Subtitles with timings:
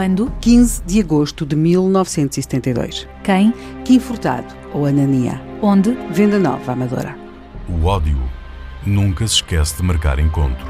[0.00, 0.32] Quando?
[0.40, 3.06] 15 de agosto de 1972.
[3.22, 3.52] Quem?
[3.84, 5.38] Kim Furtado ou Anania.
[5.60, 5.90] Onde?
[6.10, 7.14] Venda Nova, Amadora.
[7.68, 8.16] O ódio
[8.86, 10.66] nunca se esquece de marcar encontro.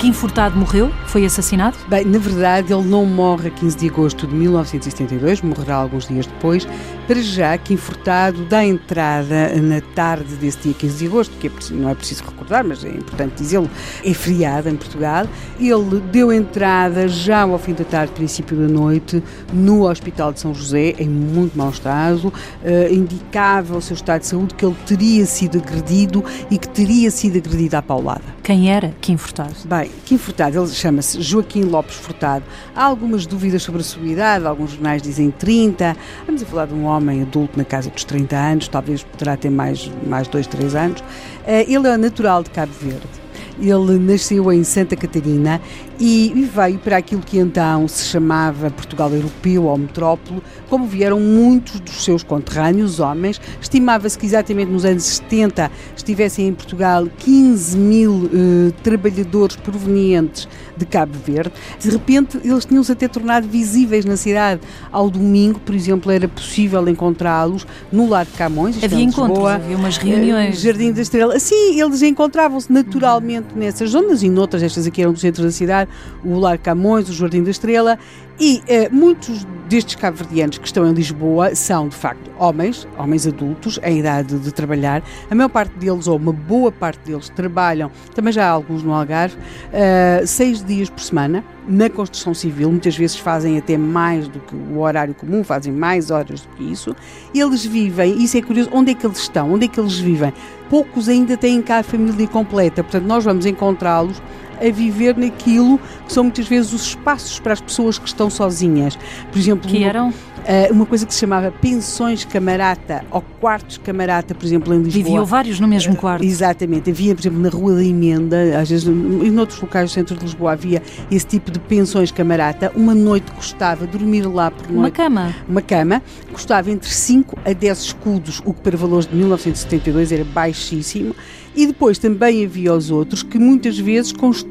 [0.00, 0.90] Kim Furtado morreu?
[1.08, 1.76] Foi assassinado?
[1.86, 6.24] Bem, na verdade, ele não morre a 15 de agosto de 1972, morrerá alguns dias
[6.24, 6.66] depois.
[7.06, 11.50] Para já, Kim Furtado dá entrada na tarde desse dia 15 de agosto, que é,
[11.72, 13.68] não é preciso recordar, mas é importante dizê-lo,
[14.02, 15.26] é feriado em Portugal.
[15.58, 20.54] Ele deu entrada já ao fim da tarde, princípio da noite, no Hospital de São
[20.54, 22.28] José, em muito mau estado.
[22.28, 27.10] Uh, indicava o seu estado de saúde que ele teria sido agredido e que teria
[27.10, 28.39] sido agredido à paulada.
[28.50, 29.54] Quem era Kim Furtado?
[29.64, 32.44] Bem, Kim Furtado, ele chama-se Joaquim Lopes Furtado.
[32.74, 35.96] Há algumas dúvidas sobre a sua idade, alguns jornais dizem 30.
[36.26, 39.50] Vamos a falar de um homem adulto na casa dos 30 anos, talvez poderá ter
[39.50, 41.04] mais, mais 2, 3 anos.
[41.46, 43.19] Eh, ele é natural de Cabo Verde.
[43.60, 45.60] Ele nasceu em Santa Catarina
[45.98, 51.78] e veio para aquilo que então se chamava Portugal Europeu ou Metrópole, como vieram muitos
[51.80, 53.40] dos seus conterrâneos, homens.
[53.60, 60.48] Estimava-se que exatamente nos anos 70 estivessem em Portugal 15 mil eh, trabalhadores provenientes
[60.80, 61.52] de Cabo Verde.
[61.78, 64.60] De repente, eles tinham-se até tornado visíveis na cidade.
[64.90, 68.82] Ao domingo, por exemplo, era possível encontrá-los no Lar de Camões.
[68.82, 70.56] Havia encontros, havia umas reuniões.
[70.56, 71.38] Eh, Jardim da Estrela.
[71.38, 75.90] Sim, eles encontravam-se naturalmente nessas zonas e noutras, estas aqui eram do centro da cidade,
[76.24, 77.98] o Lar Camões, o Jardim da Estrela,
[78.40, 83.78] e eh, muitos destes cabo-verdianos que estão em Lisboa são, de facto, homens, homens adultos,
[83.84, 85.02] em idade de trabalhar.
[85.30, 88.92] A maior parte deles, ou uma boa parte deles, trabalham, também já há alguns no
[88.92, 92.68] Algarve, uh, seis dias por semana na construção civil.
[92.70, 96.64] Muitas vezes fazem até mais do que o horário comum, fazem mais horas do que
[96.64, 96.96] isso.
[97.32, 99.52] Eles vivem, isso é curioso, onde é que eles estão?
[99.52, 100.32] Onde é que eles vivem?
[100.68, 104.20] Poucos ainda têm cá a família completa, portanto, nós vamos encontrá-los
[104.60, 108.98] a viver naquilo que são muitas vezes os espaços para as pessoas que estão sozinhas.
[109.30, 110.12] Por exemplo, que eram?
[110.40, 115.04] Uh, uma coisa que se chamava pensões camarata ou quartos camarata, por exemplo, em Lisboa.
[115.04, 116.22] Viviam vários no mesmo quarto.
[116.22, 116.90] Uh, exatamente.
[116.90, 120.24] Havia, por exemplo, na Rua da Emenda, às vezes em outros locais do centro de
[120.24, 122.72] Lisboa havia esse tipo de pensões camarata.
[122.74, 124.78] Uma noite custava dormir lá por noite.
[124.78, 125.34] Uma cama.
[125.46, 126.02] Uma cama.
[126.32, 131.14] Custava entre 5 a 10 escudos, o que para valores de 1972 era baixíssimo.
[131.54, 134.49] E depois também havia os outros que muitas vezes construíam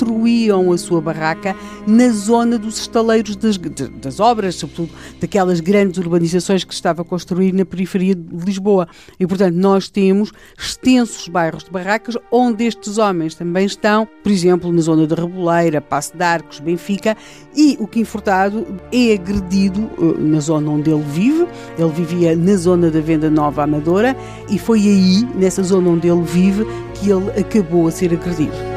[0.73, 1.55] a sua barraca
[1.85, 4.89] na zona dos estaleiros das, das obras, sobretudo
[5.19, 8.87] daquelas grandes urbanizações que se estava a construir na periferia de Lisboa.
[9.19, 14.71] E, portanto, nós temos extensos bairros de barracas onde estes homens também estão, por exemplo,
[14.71, 17.15] na zona da Reboleira, Passo de Arcos, Benfica,
[17.55, 21.47] e o Kim Furtado é agredido uh, na zona onde ele vive.
[21.77, 24.15] Ele vivia na zona da Venda Nova Amadora
[24.49, 28.68] e foi aí, nessa zona onde ele vive, que ele acabou a ser agredido.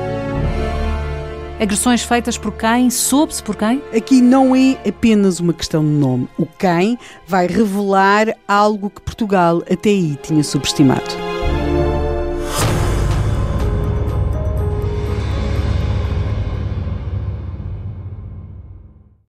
[1.62, 2.90] Agressões feitas por quem?
[2.90, 3.80] Soube-se por quem?
[3.96, 6.28] Aqui não é apenas uma questão de nome.
[6.36, 11.31] O quem vai revelar algo que Portugal até aí tinha subestimado.